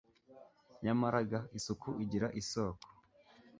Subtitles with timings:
[0.83, 2.87] nyamara ga isuku igira isoko